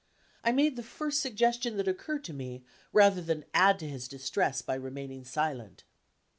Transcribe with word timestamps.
I 0.43 0.51
made 0.51 0.77
the 0.77 0.81
first 0.81 1.21
suggestion 1.21 1.77
that 1.77 1.87
occurred 1.87 2.23
to 2.23 2.33
me, 2.33 2.63
rather 2.91 3.21
than 3.21 3.45
add 3.53 3.77
to 3.81 3.87
his 3.87 4.07
distress 4.07 4.63
by 4.63 4.73
remaining 4.73 5.23
silent. 5.23 5.83